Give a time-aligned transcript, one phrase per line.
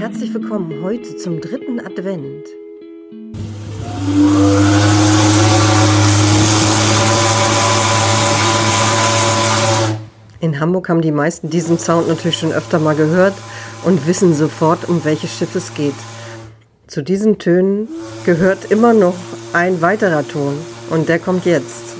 [0.00, 2.46] Herzlich willkommen heute zum dritten Advent.
[10.40, 13.34] In Hamburg haben die meisten diesen Sound natürlich schon öfter mal gehört
[13.84, 15.92] und wissen sofort, um welches Schiff es geht.
[16.86, 17.86] Zu diesen Tönen
[18.24, 19.16] gehört immer noch
[19.52, 20.54] ein weiterer Ton
[20.88, 21.99] und der kommt jetzt.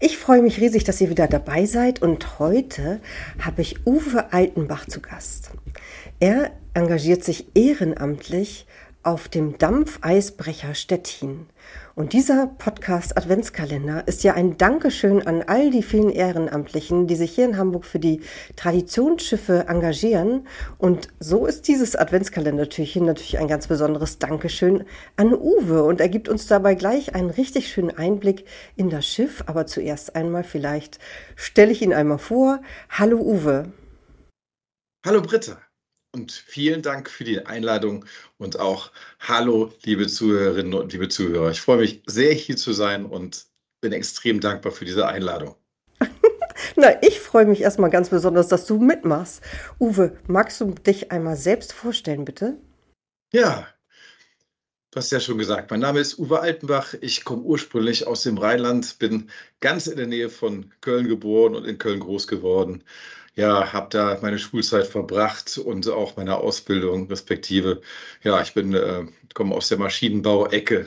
[0.00, 3.00] Ich freue mich riesig, dass ihr wieder dabei seid und heute
[3.40, 5.50] habe ich Uwe Altenbach zu Gast.
[6.20, 8.66] Er engagiert sich ehrenamtlich
[9.02, 11.46] auf dem Dampfeisbrecher Stettin.
[11.98, 17.32] Und dieser Podcast Adventskalender ist ja ein Dankeschön an all die vielen Ehrenamtlichen, die sich
[17.32, 18.20] hier in Hamburg für die
[18.54, 20.46] Traditionsschiffe engagieren.
[20.78, 24.84] Und so ist dieses Adventskalendertürchen natürlich ein ganz besonderes Dankeschön
[25.16, 25.82] an Uwe.
[25.82, 28.44] Und er gibt uns dabei gleich einen richtig schönen Einblick
[28.76, 29.42] in das Schiff.
[29.46, 31.00] Aber zuerst einmal vielleicht
[31.34, 32.60] stelle ich ihn einmal vor.
[32.90, 33.72] Hallo Uwe.
[35.04, 35.58] Hallo Britta
[36.12, 38.04] und vielen Dank für die Einladung
[38.38, 41.50] und auch Hallo, liebe Zuhörerinnen und liebe Zuhörer.
[41.50, 43.46] Ich freue mich sehr, hier zu sein und
[43.80, 45.54] bin extrem dankbar für diese Einladung.
[46.76, 49.42] Na, ich freue mich erstmal ganz besonders, dass du mitmachst.
[49.78, 52.56] Uwe, magst du dich einmal selbst vorstellen, bitte?
[53.32, 53.68] Ja,
[54.90, 56.94] du hast ja schon gesagt, mein Name ist Uwe Altenbach.
[57.00, 61.66] Ich komme ursprünglich aus dem Rheinland, bin ganz in der Nähe von Köln geboren und
[61.66, 62.82] in Köln groß geworden
[63.38, 67.80] ja, habe da meine Schulzeit verbracht und auch meine Ausbildung respektive.
[68.24, 70.86] Ja, ich bin äh, komme aus der Maschinenbauecke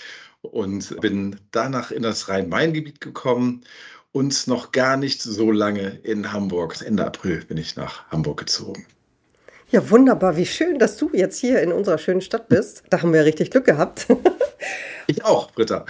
[0.42, 3.62] und bin danach in das Rhein-Main-Gebiet gekommen
[4.10, 6.74] und noch gar nicht so lange in Hamburg.
[6.84, 8.84] Ende April bin ich nach Hamburg gezogen.
[9.70, 10.36] Ja, wunderbar.
[10.36, 12.82] Wie schön, dass du jetzt hier in unserer schönen Stadt bist.
[12.90, 14.08] Da haben wir richtig Glück gehabt.
[15.06, 15.86] ich auch, Britta.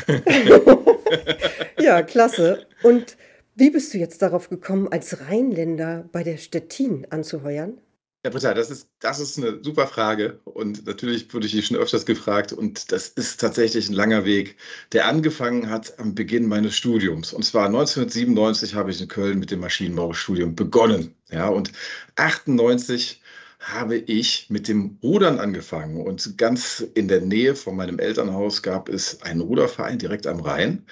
[1.81, 2.67] ja, klasse.
[2.83, 3.17] Und
[3.55, 7.79] wie bist du jetzt darauf gekommen, als Rheinländer bei der Stettin anzuheuern?
[8.25, 10.39] Ja, Britta, das ist, das ist eine super Frage.
[10.45, 12.53] Und natürlich wurde ich die schon öfters gefragt.
[12.53, 14.57] Und das ist tatsächlich ein langer Weg,
[14.93, 17.33] der angefangen hat am Beginn meines Studiums.
[17.33, 21.17] Und zwar 1997 habe ich in Köln mit dem Maschinenbaustudium begonnen.
[21.31, 21.73] Ja, und
[22.15, 23.21] 98
[23.59, 25.97] habe ich mit dem Rudern angefangen.
[26.01, 30.87] Und ganz in der Nähe von meinem Elternhaus gab es einen Ruderverein direkt am Rhein.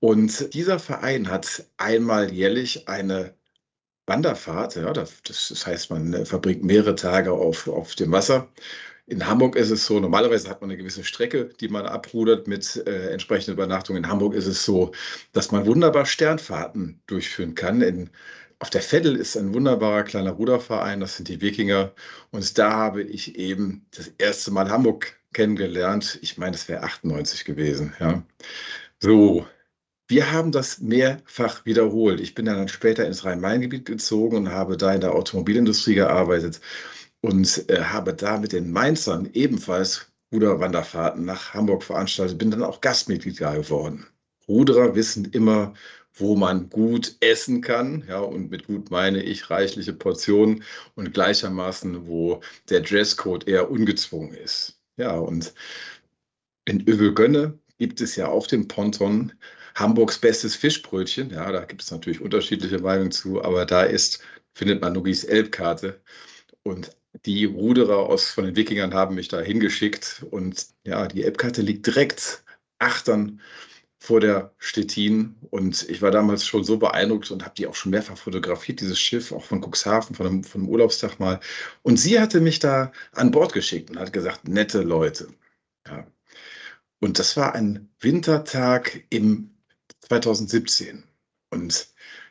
[0.00, 3.34] Und dieser Verein hat einmal jährlich eine
[4.06, 8.48] Wanderfahrt, ja, das, heißt, man äh, verbringt mehrere Tage auf, auf dem Wasser.
[9.06, 12.76] In Hamburg ist es so, normalerweise hat man eine gewisse Strecke, die man abrudert mit
[12.86, 13.96] äh, entsprechender Übernachtung.
[13.96, 14.92] In Hamburg ist es so,
[15.32, 17.82] dass man wunderbar Sternfahrten durchführen kann.
[17.82, 18.10] In,
[18.58, 21.92] auf der Veddel ist ein wunderbarer kleiner Ruderverein, das sind die Wikinger.
[22.30, 26.18] Und da habe ich eben das erste Mal Hamburg kennengelernt.
[26.22, 27.94] Ich meine, es wäre 98 gewesen.
[28.00, 28.22] Ja.
[28.98, 29.46] So,
[30.08, 32.20] wir haben das mehrfach wiederholt.
[32.20, 36.60] Ich bin dann später ins Rhein-Main-Gebiet gezogen und habe da in der Automobilindustrie gearbeitet
[37.20, 42.80] und äh, habe da mit den Mainzern ebenfalls Ruderwanderfahrten nach Hamburg veranstaltet, bin dann auch
[42.80, 44.06] Gastmitglied geworden.
[44.48, 45.74] Ruderer wissen immer,
[46.14, 48.04] wo man gut essen kann.
[48.08, 50.62] Ja, und mit gut meine ich reichliche Portionen
[50.94, 52.40] und gleichermaßen, wo
[52.70, 54.80] der Dresscode eher ungezwungen ist.
[54.96, 55.52] Ja, und
[56.64, 59.32] in Övelgönne gibt es ja auf dem Ponton
[59.76, 61.30] Hamburgs bestes Fischbrötchen.
[61.30, 64.20] Ja, da gibt es natürlich unterschiedliche Meinungen zu, aber da ist,
[64.54, 66.00] findet man Nugis Elbkarte.
[66.62, 70.24] Und die Ruderer aus, von den Wikingern haben mich da hingeschickt.
[70.30, 72.42] Und ja, die Elbkarte liegt direkt
[72.78, 73.40] achtern
[73.98, 75.36] vor der Stettin.
[75.50, 78.98] Und ich war damals schon so beeindruckt und habe die auch schon mehrfach fotografiert, dieses
[78.98, 81.38] Schiff, auch von Cuxhaven, von einem, von einem Urlaubstag mal.
[81.82, 85.28] Und sie hatte mich da an Bord geschickt und hat gesagt, nette Leute.
[85.86, 86.06] Ja.
[87.00, 89.55] Und das war ein Wintertag im
[90.08, 91.04] 2017.
[91.50, 91.88] Und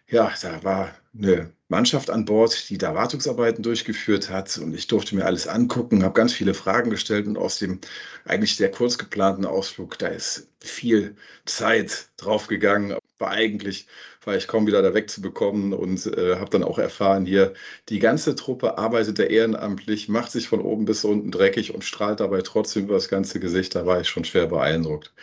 [0.07, 4.57] ja, da war eine Mannschaft an Bord, die da Wartungsarbeiten durchgeführt hat.
[4.57, 7.25] Und ich durfte mir alles angucken, habe ganz viele Fragen gestellt.
[7.27, 7.79] Und aus dem
[8.25, 12.97] eigentlich sehr kurz geplanten Ausflug, da ist viel Zeit draufgegangen.
[13.17, 13.87] War eigentlich,
[14.25, 17.53] war ich kaum wieder da wegzubekommen und äh, habe dann auch erfahren, hier,
[17.89, 22.19] die ganze Truppe arbeitet da ehrenamtlich, macht sich von oben bis unten dreckig und strahlt
[22.19, 23.73] dabei trotzdem über das ganze Gesicht.
[23.73, 25.13] Da war ich schon schwer beeindruckt.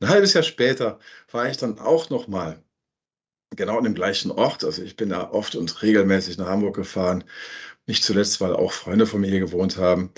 [0.00, 0.98] Ein halbes Jahr später
[1.30, 2.62] war ich dann auch noch mal
[3.56, 4.64] genau an dem gleichen Ort.
[4.64, 7.24] Also ich bin da oft und regelmäßig nach Hamburg gefahren.
[7.86, 10.10] Nicht zuletzt, weil auch Freunde von mir hier gewohnt haben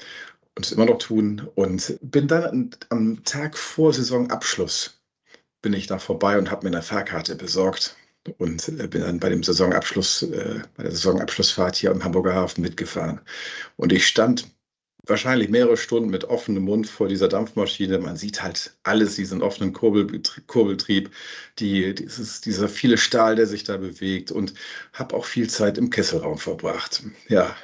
[0.57, 1.49] und es immer noch tun.
[1.55, 5.03] Und bin dann am Tag vor Saisonabschluss
[5.63, 7.97] bin ich da vorbei und habe mir eine Fahrkarte besorgt
[8.39, 13.21] und bin dann bei dem Saisonabschluss, äh, bei der Saisonabschlussfahrt hier im Hamburger Hafen mitgefahren.
[13.77, 14.51] Und ich stand
[15.07, 17.99] wahrscheinlich mehrere Stunden mit offenem Mund vor dieser Dampfmaschine.
[17.99, 21.11] Man sieht halt alles, diesen offenen Kurbelbetrieb, Kurbeltrieb,
[21.59, 24.55] die, dieses, dieser viele Stahl, der sich da bewegt und
[24.93, 27.03] habe auch viel Zeit im Kesselraum verbracht.
[27.29, 27.57] Ja,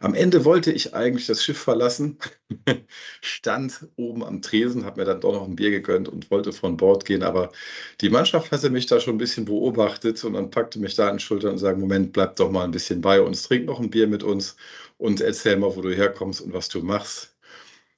[0.00, 2.18] am Ende wollte ich eigentlich das Schiff verlassen,
[3.20, 6.76] stand oben am Tresen, habe mir dann doch noch ein Bier gegönnt und wollte von
[6.76, 7.22] Bord gehen.
[7.22, 7.52] Aber
[8.00, 11.14] die Mannschaft hatte mich da schon ein bisschen beobachtet und dann packte mich da an
[11.14, 13.90] den Schultern und sagte: Moment, bleib doch mal ein bisschen bei uns, trink noch ein
[13.90, 14.56] Bier mit uns
[14.98, 17.36] und erzähl mal, wo du herkommst und was du machst.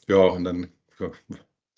[0.09, 0.69] Ja, und dann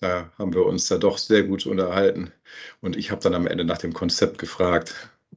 [0.00, 2.32] da haben wir uns da doch sehr gut unterhalten.
[2.80, 4.94] Und ich habe dann am Ende nach dem Konzept gefragt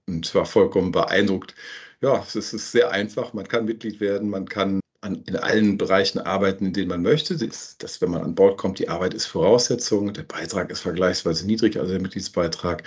[0.08, 1.54] und war vollkommen beeindruckt,
[2.04, 3.34] ja, es ist sehr einfach.
[3.34, 7.38] Man kann Mitglied werden, man kann an, in allen Bereichen arbeiten, in denen man möchte.
[7.38, 10.14] Das, das, wenn man an Bord kommt, die Arbeit ist Voraussetzung.
[10.14, 12.84] Der Beitrag ist vergleichsweise niedrig, also der Mitgliedsbeitrag.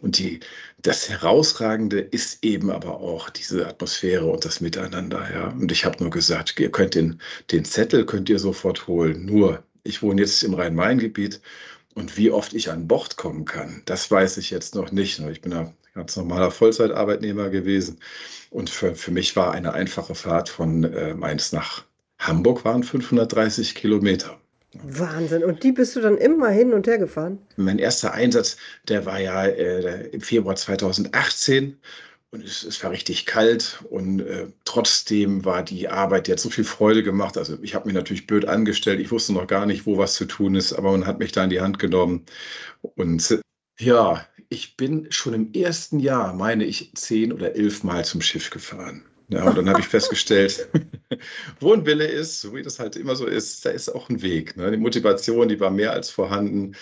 [0.00, 0.40] Und die,
[0.82, 5.28] das Herausragende ist eben aber auch diese Atmosphäre und das Miteinander.
[5.32, 5.48] Ja.
[5.50, 7.20] Und ich habe nur gesagt, ihr könnt den,
[7.52, 9.26] den Zettel könnt ihr sofort holen.
[9.26, 11.40] Nur, ich wohne jetzt im Rhein-Main-Gebiet
[11.94, 15.20] und wie oft ich an Bord kommen kann, das weiß ich jetzt noch nicht.
[15.20, 17.98] Ich bin da ganz normaler Vollzeitarbeitnehmer gewesen.
[18.50, 21.84] Und für, für mich war eine einfache Fahrt von äh, Mainz nach
[22.18, 24.38] Hamburg waren 530 Kilometer.
[24.72, 25.42] Wahnsinn.
[25.44, 27.38] Und die bist du dann immer hin und her gefahren?
[27.56, 28.56] Mein erster Einsatz,
[28.88, 31.78] der war ja äh, im Februar 2018.
[32.30, 36.50] Und es, es war richtig kalt und äh, trotzdem war die Arbeit, die hat so
[36.50, 37.38] viel Freude gemacht.
[37.38, 39.00] Also ich habe mich natürlich blöd angestellt.
[39.00, 41.44] Ich wusste noch gar nicht, wo was zu tun ist, aber man hat mich da
[41.44, 42.26] in die Hand genommen.
[42.82, 43.40] Und
[43.78, 48.50] ja, ich bin schon im ersten Jahr, meine ich, zehn oder elf Mal zum Schiff
[48.50, 49.04] gefahren.
[49.28, 50.68] Ja, und dann habe ich festgestellt,
[51.60, 54.22] wo ein Wille ist, so wie das halt immer so ist, da ist auch ein
[54.22, 54.56] Weg.
[54.56, 54.70] Ne?
[54.70, 56.76] Die Motivation, die war mehr als vorhanden.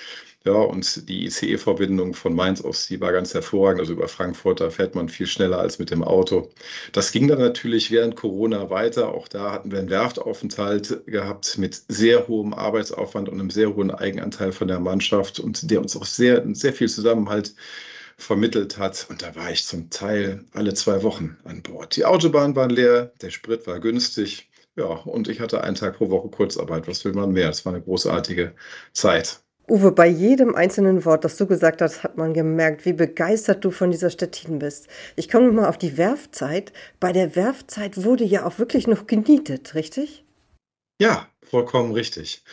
[0.47, 3.81] Ja, und die ICE-Verbindung von Mainz aus, die war ganz hervorragend.
[3.81, 6.51] Also über Frankfurt, da fährt man viel schneller als mit dem Auto.
[6.93, 9.15] Das ging dann natürlich während Corona weiter.
[9.15, 13.91] Auch da hatten wir einen Werftaufenthalt gehabt mit sehr hohem Arbeitsaufwand und einem sehr hohen
[13.91, 17.55] Eigenanteil von der Mannschaft und der uns auch sehr, sehr viel Zusammenhalt
[18.17, 19.07] vermittelt hat.
[19.09, 21.97] Und da war ich zum Teil alle zwei Wochen an Bord.
[21.97, 24.51] Die Autobahn war leer, der Sprit war günstig.
[24.77, 26.89] Ja, und ich hatte einen Tag pro Woche Kurzarbeit.
[26.89, 27.49] Was will man mehr?
[27.49, 28.55] Es war eine großartige
[28.93, 29.41] Zeit.
[29.67, 33.71] Uwe, bei jedem einzelnen Wort, das du gesagt hast, hat man gemerkt, wie begeistert du
[33.71, 34.89] von dieser Stettin bist.
[35.17, 36.73] Ich komme mal auf die Werfzeit.
[37.01, 40.25] Bei der Werfzeit wurde ja auch wirklich noch genietet, richtig?
[41.01, 42.45] Ja, vollkommen richtig.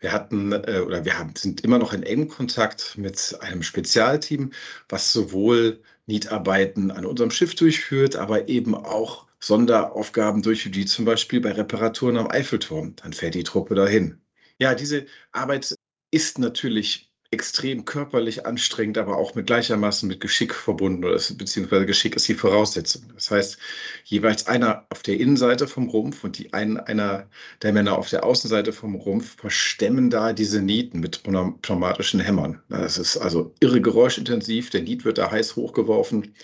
[0.00, 4.52] Wir hatten äh, oder wir haben, sind immer noch in engem Kontakt mit einem Spezialteam,
[4.88, 11.40] was sowohl Nietarbeiten an unserem Schiff durchführt, aber eben auch Sonderaufgaben durchführt, wie zum Beispiel
[11.40, 12.96] bei Reparaturen am Eiffelturm.
[12.96, 14.20] Dann fährt die Truppe dahin.
[14.58, 15.74] Ja, diese Arbeit
[16.10, 22.16] ist natürlich extrem körperlich anstrengend, aber auch mit gleichermaßen mit Geschick verbunden, oder beziehungsweise Geschick
[22.16, 23.02] ist die Voraussetzung.
[23.14, 23.58] Das heißt,
[24.04, 27.28] jeweils einer auf der Innenseite vom Rumpf und die ein, einer
[27.62, 32.62] der Männer auf der Außenseite vom Rumpf verstemmen da diese Nieten mit pneumatischen Hämmern.
[32.70, 36.34] Das ist also irre geräuschintensiv, der Niet wird da heiß hochgeworfen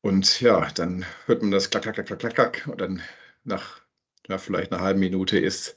[0.00, 3.02] und ja, dann hört man das klack, klack, klack, klack, klack und dann
[3.44, 3.82] nach
[4.28, 5.74] na, vielleicht einer halben Minute ist,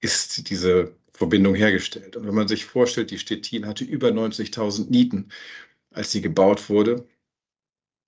[0.00, 2.14] ist diese Verbindung hergestellt.
[2.16, 5.30] Und wenn man sich vorstellt, die Stettin hatte über 90.000 Nieten,
[5.90, 7.08] als sie gebaut wurde.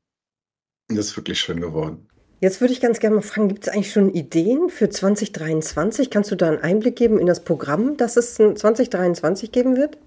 [0.89, 2.07] Und das ist wirklich schön geworden.
[2.41, 6.09] Jetzt würde ich ganz gerne mal fragen, gibt es eigentlich schon Ideen für 2023?
[6.09, 9.97] Kannst du da einen Einblick geben in das Programm, das es 2023 geben wird?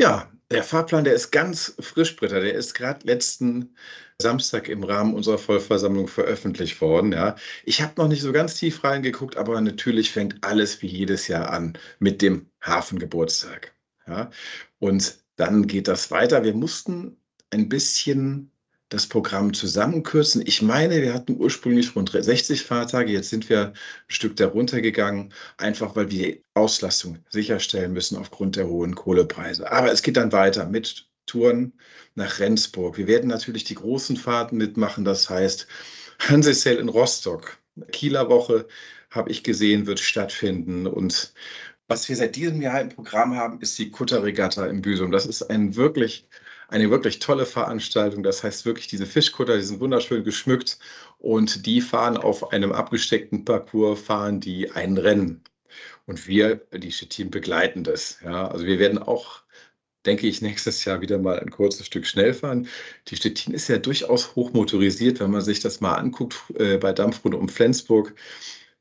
[0.00, 2.40] Ja, Der Fahrplan, der ist ganz frisch, Britta.
[2.40, 3.74] Der ist gerade letzten
[4.20, 7.12] Samstag im Rahmen unserer Vollversammlung veröffentlicht worden.
[7.12, 7.36] Ja.
[7.64, 11.50] Ich habe noch nicht so ganz tief reingeguckt, aber natürlich fängt alles wie jedes Jahr
[11.50, 13.74] an mit dem Hafengeburtstag.
[14.06, 14.30] Ja.
[14.78, 16.42] Und dann geht das weiter.
[16.42, 18.50] Wir mussten ein bisschen
[18.88, 20.42] das Programm zusammenkürzen.
[20.46, 23.74] Ich meine, wir hatten ursprünglich rund 60 Fahrtage, jetzt sind wir ein
[24.08, 29.70] Stück darunter gegangen, einfach weil wir die Auslastung sicherstellen müssen aufgrund der hohen Kohlepreise.
[29.70, 31.74] Aber es geht dann weiter mit Touren
[32.14, 32.96] nach Rendsburg.
[32.96, 35.66] Wir werden natürlich die großen Fahrten mitmachen, das heißt
[36.20, 37.58] Hansesel in Rostock,
[37.92, 38.66] Kieler Woche
[39.10, 41.32] habe ich gesehen, wird stattfinden und
[41.86, 45.10] was wir seit diesem Jahr im Programm haben, ist die Kutterregatta im Büsum.
[45.10, 46.28] Das ist ein wirklich
[46.68, 48.22] eine wirklich tolle Veranstaltung.
[48.22, 50.78] Das heißt wirklich, diese Fischkutter, die sind wunderschön geschmückt
[51.18, 55.42] und die fahren auf einem abgesteckten Parcours, fahren die ein Rennen.
[56.06, 58.18] Und wir, die Stettin, begleiten das.
[58.24, 59.42] Ja, also wir werden auch
[60.06, 62.68] denke ich, nächstes Jahr wieder mal ein kurzes Stück schnell fahren.
[63.08, 67.36] Die Stettin ist ja durchaus hochmotorisiert, wenn man sich das mal anguckt äh, bei Dampfrunde
[67.36, 68.14] um Flensburg.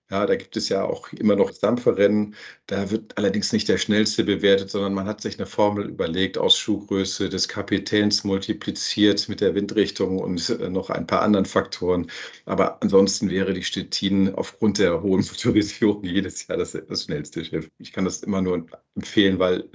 [0.10, 2.36] Ja, da gibt es ja auch immer noch Dampferrennen.
[2.66, 6.58] Da wird allerdings nicht der schnellste bewertet, sondern man hat sich eine Formel überlegt aus
[6.58, 12.10] Schuhgröße des Kapitäns multipliziert mit der Windrichtung und äh, noch ein paar anderen Faktoren.
[12.46, 17.70] Aber ansonsten wäre die Stettin aufgrund der hohen Motorisierung jedes Jahr das, das schnellste Schiff.
[17.78, 19.70] Ich kann das immer nur empfehlen, weil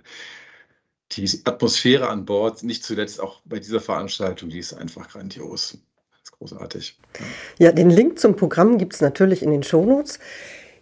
[1.12, 5.78] die Atmosphäre an Bord, nicht zuletzt auch bei dieser Veranstaltung, die ist einfach grandios
[6.42, 6.98] großartig.
[7.58, 10.18] Ja, den Link zum Programm gibt es natürlich in den Shownotes.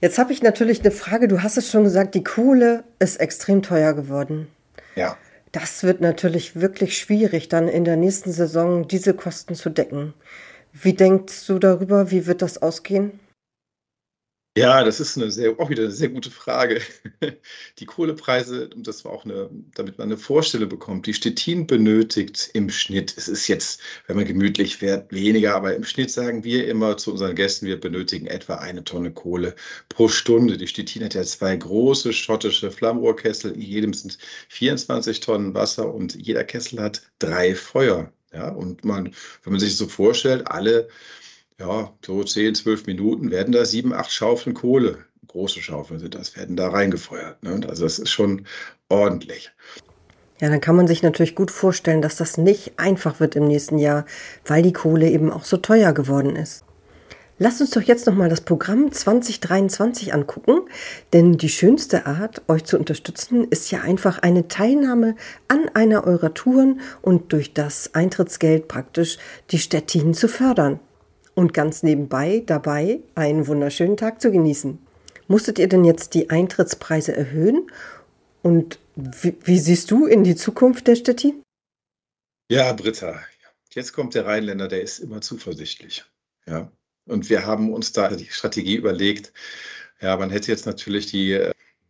[0.01, 1.29] Jetzt habe ich natürlich eine Frage.
[1.29, 4.49] Du hast es schon gesagt, die Kohle ist extrem teuer geworden.
[4.97, 5.17] Ja.
[5.53, 10.15] Das wird natürlich wirklich schwierig, dann in der nächsten Saison diese Kosten zu decken.
[10.73, 12.11] Wie denkst du darüber?
[12.11, 13.19] Wie wird das ausgehen?
[14.61, 16.83] Ja, das ist eine sehr, auch wieder eine sehr gute Frage.
[17.79, 22.51] Die Kohlepreise, und das war auch eine, damit man eine Vorstellung bekommt, die Stettin benötigt
[22.53, 26.69] im Schnitt, es ist jetzt, wenn man gemütlich fährt, weniger, aber im Schnitt sagen wir
[26.69, 29.55] immer zu unseren Gästen, wir benötigen etwa eine Tonne Kohle
[29.89, 30.59] pro Stunde.
[30.59, 36.15] Die Stettin hat ja zwei große schottische Flammrohrkessel, in jedem sind 24 Tonnen Wasser und
[36.15, 38.13] jeder Kessel hat drei Feuer.
[38.33, 39.13] Ja, und man,
[39.43, 40.89] wenn man sich so vorstellt, alle
[41.61, 44.99] ja, so 10, 12 Minuten werden da sieben, acht Schaufeln Kohle,
[45.29, 47.43] große Schaufeln sind das, werden da reingefeuert.
[47.43, 47.61] Ne?
[47.69, 48.47] Also das ist schon
[48.89, 49.53] ordentlich.
[50.41, 53.79] Ja, dann kann man sich natürlich gut vorstellen, dass das nicht einfach wird im nächsten
[53.79, 54.07] Jahr,
[54.47, 56.65] weil die Kohle eben auch so teuer geworden ist.
[57.39, 60.61] Lasst uns doch jetzt nochmal das Programm 2023 angucken,
[61.13, 65.15] denn die schönste Art, euch zu unterstützen, ist ja einfach eine Teilnahme
[65.49, 69.19] an einer eurer Touren und durch das Eintrittsgeld praktisch
[69.51, 70.81] die Städtinen zu fördern
[71.41, 74.79] und ganz nebenbei dabei einen wunderschönen Tag zu genießen.
[75.27, 77.71] Musstet ihr denn jetzt die Eintrittspreise erhöhen?
[78.43, 81.43] Und wie, wie siehst du in die Zukunft der Stettin?
[82.51, 83.21] Ja, Britta,
[83.73, 86.05] jetzt kommt der Rheinländer, der ist immer zuversichtlich.
[86.47, 86.71] Ja.
[87.07, 89.33] Und wir haben uns da die Strategie überlegt.
[90.01, 91.41] Ja, man hätte jetzt natürlich die,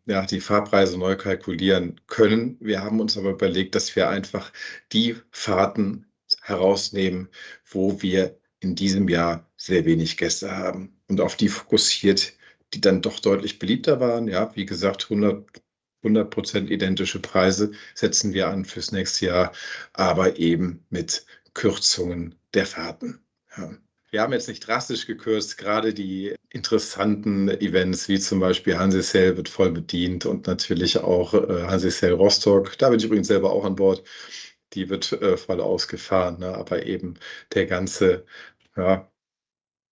[0.06, 2.56] ja, die Fahrpreise neu kalkulieren können.
[2.60, 4.52] Wir haben uns aber überlegt, dass wir einfach
[4.92, 6.06] die Fahrten
[6.42, 7.28] herausnehmen,
[7.68, 12.34] wo wir in diesem Jahr sehr wenig Gäste haben und auf die fokussiert,
[12.74, 14.28] die dann doch deutlich beliebter waren.
[14.28, 15.44] Ja, wie gesagt, 100
[16.02, 19.52] 100 identische Preise setzen wir an fürs nächste Jahr,
[19.92, 23.20] aber eben mit Kürzungen der Fahrten.
[23.56, 23.70] Ja.
[24.10, 29.48] Wir haben jetzt nicht drastisch gekürzt, gerade die interessanten Events wie zum Beispiel Hansesel wird
[29.48, 32.76] voll bedient und natürlich auch äh, Hansesel Rostock.
[32.78, 34.02] Da bin ich übrigens selber auch an Bord
[34.72, 36.38] die wird äh, voll ausgefahren.
[36.40, 36.48] Ne?
[36.48, 37.14] Aber eben
[37.54, 38.24] der ganze,
[38.76, 39.08] ja,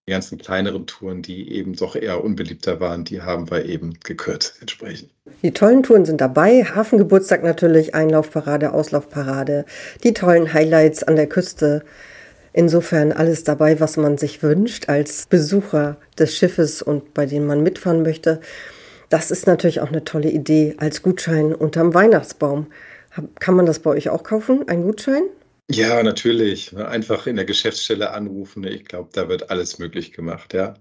[0.09, 4.57] die ganzen kleineren Touren, die eben doch eher unbeliebter waren, die haben wir eben gekürzt
[4.61, 5.11] entsprechend.
[5.43, 6.65] Die tollen Touren sind dabei.
[6.65, 9.67] Hafengeburtstag natürlich, Einlaufparade, Auslaufparade,
[10.05, 11.85] die tollen Highlights an der Küste.
[12.55, 17.63] Insofern alles dabei, was man sich wünscht als Besucher des Schiffes und bei dem man
[17.63, 18.41] mitfahren möchte.
[19.11, 22.67] Das ist natürlich auch eine tolle Idee als Gutschein unterm Weihnachtsbaum.
[23.39, 25.23] Kann man das bei euch auch kaufen, ein Gutschein?
[25.71, 26.73] Ja, natürlich.
[26.73, 26.89] Ne?
[26.89, 28.65] Einfach in der Geschäftsstelle anrufen.
[28.65, 30.75] Ich glaube, da wird alles möglich gemacht, ja.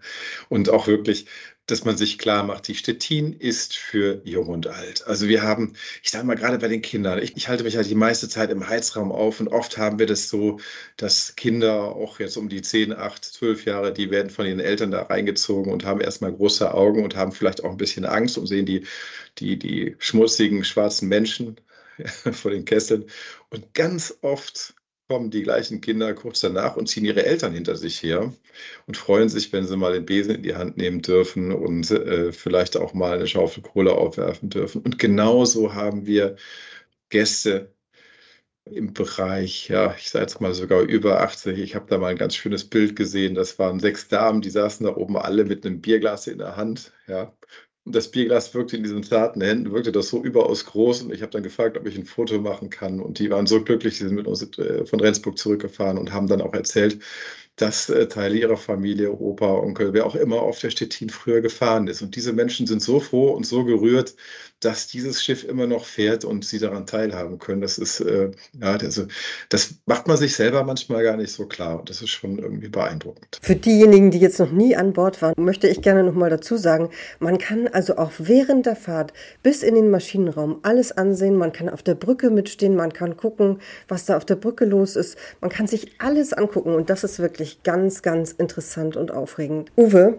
[0.47, 1.25] Und auch wirklich,
[1.65, 5.05] dass man sich klar macht, die Stettin ist für jung und alt.
[5.05, 7.89] Also wir haben, ich sage mal gerade bei den Kindern, ich, ich halte mich halt
[7.89, 10.59] die meiste Zeit im Heizraum auf und oft haben wir das so,
[10.95, 14.91] dass Kinder auch jetzt um die 10, 8, 12 Jahre, die werden von ihren Eltern
[14.91, 18.47] da reingezogen und haben erstmal große Augen und haben vielleicht auch ein bisschen Angst und
[18.47, 18.85] sehen die,
[19.39, 21.57] die, die schmutzigen schwarzen Menschen
[22.31, 23.05] vor den Kesseln.
[23.49, 24.75] Und ganz oft
[25.07, 28.33] kommen die gleichen Kinder kurz danach und ziehen ihre Eltern hinter sich her
[28.87, 32.33] und freuen sich, wenn sie mal den Besen in die Hand nehmen dürfen und äh,
[32.33, 34.81] vielleicht auch mal eine Schaufel Kohle aufwerfen dürfen.
[34.81, 36.35] Und genauso haben wir
[37.09, 37.73] Gäste,
[38.71, 41.57] im Bereich, ja, ich sage jetzt mal sogar über 80.
[41.59, 43.35] Ich habe da mal ein ganz schönes Bild gesehen.
[43.35, 46.91] Das waren sechs Damen, die saßen da oben alle mit einem Bierglas in der Hand,
[47.07, 47.33] ja.
[47.87, 51.03] Und das Bierglas wirkte in diesen zarten Händen, wirkte das so überaus groß.
[51.03, 52.99] Und ich habe dann gefragt, ob ich ein Foto machen kann.
[52.99, 56.27] Und die waren so glücklich, die sind mit uns äh, von Rendsburg zurückgefahren und haben
[56.27, 56.99] dann auch erzählt,
[57.57, 61.87] dass äh, Teile ihrer Familie, Opa, Onkel, wer auch immer auf der Stettin früher gefahren
[61.87, 62.03] ist.
[62.03, 64.15] Und diese Menschen sind so froh und so gerührt,
[64.59, 67.61] dass dieses Schiff immer noch fährt und sie daran teilhaben können.
[67.61, 69.07] Das ist, äh, ja, also,
[69.49, 71.79] das macht man sich selber manchmal gar nicht so klar.
[71.79, 73.39] Und das ist schon irgendwie beeindruckend.
[73.41, 76.57] Für diejenigen, die jetzt noch nie an Bord waren, möchte ich gerne noch mal dazu
[76.57, 81.35] sagen, man kann also auch während der Fahrt bis in den Maschinenraum alles ansehen.
[81.35, 84.95] Man kann auf der Brücke mitstehen, man kann gucken, was da auf der Brücke los
[84.95, 85.17] ist.
[85.41, 89.71] Man kann sich alles angucken und das ist wirklich ganz, ganz interessant und aufregend.
[89.77, 90.17] Uwe,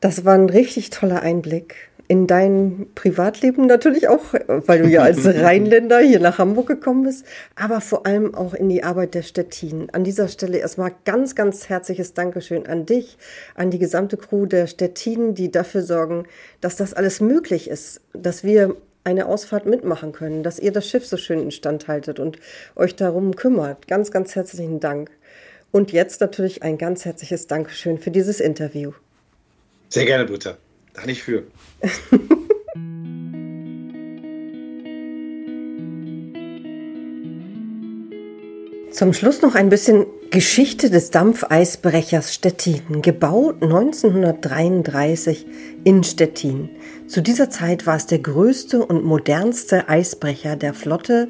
[0.00, 1.74] das war ein richtig toller Einblick
[2.08, 7.24] in dein Privatleben natürlich auch, weil du ja als Rheinländer hier nach Hamburg gekommen bist,
[7.56, 9.88] aber vor allem auch in die Arbeit der Stettin.
[9.92, 13.18] An dieser Stelle erstmal ganz, ganz herzliches Dankeschön an dich,
[13.54, 16.24] an die gesamte Crew der Stettin, die dafür sorgen,
[16.60, 21.06] dass das alles möglich ist, dass wir eine Ausfahrt mitmachen können, dass ihr das Schiff
[21.06, 22.38] so schön instand haltet und
[22.74, 23.86] euch darum kümmert.
[23.86, 25.10] Ganz, ganz herzlichen Dank.
[25.76, 28.92] Und jetzt natürlich ein ganz herzliches Dankeschön für dieses Interview.
[29.90, 30.56] Sehr gerne, Britta.
[30.94, 31.42] Da nicht für.
[38.96, 45.44] Zum Schluss noch ein bisschen Geschichte des Dampfeisbrechers Stettin, gebaut 1933
[45.84, 46.70] in Stettin.
[47.06, 51.28] Zu dieser Zeit war es der größte und modernste Eisbrecher der Flotte,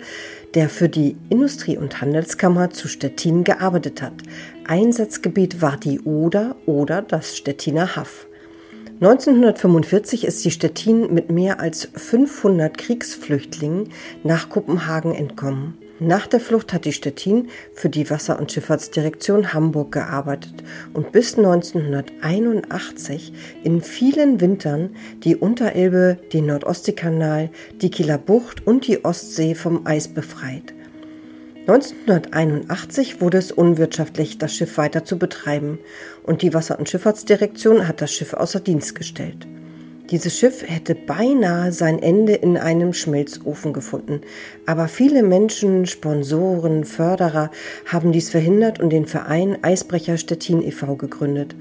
[0.55, 4.15] der für die Industrie- und Handelskammer zu Stettin gearbeitet hat.
[4.69, 8.29] Einsatzgebiet war die Oder oder das Stettiner Haff.
[9.01, 13.89] 1945 ist die Stettin mit mehr als 500 Kriegsflüchtlingen
[14.23, 15.79] nach Kopenhagen entkommen.
[15.99, 20.53] Nach der Flucht hat die Stettin für die Wasser- und Schifffahrtsdirektion Hamburg gearbeitet
[20.93, 23.33] und bis 1981
[23.65, 27.49] in vielen Wintern die Unterelbe, den Nordostseekanal,
[27.81, 30.75] die Kieler Bucht und die Ostsee vom Eis befreit.
[31.61, 35.78] 1981 wurde es unwirtschaftlich, das Schiff weiter zu betreiben
[36.25, 39.47] und die Wasser- und Schifffahrtsdirektion hat das Schiff außer Dienst gestellt.
[40.10, 44.21] Dieses Schiff hätte beinahe sein Ende in einem Schmelzofen gefunden,
[44.64, 47.50] aber viele Menschen, Sponsoren, Förderer
[47.86, 50.95] haben dies verhindert und den Verein Eisbrecher Stettin e.V.
[50.95, 51.56] gegründet.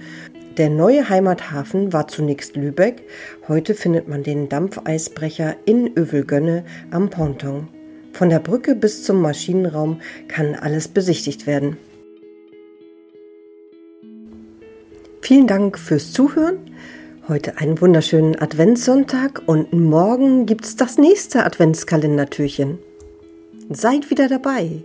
[0.58, 3.02] Der neue Heimathafen war zunächst Lübeck,
[3.48, 7.68] heute findet man den Dampfeisbrecher in Övelgönne am Ponton.
[8.14, 11.78] Von der Brücke bis zum Maschinenraum kann alles besichtigt werden.
[15.22, 16.60] Vielen Dank fürs Zuhören.
[17.28, 22.78] Heute einen wunderschönen Adventssonntag und morgen gibt's das nächste Adventskalendertürchen.
[23.68, 24.84] Seid wieder dabei.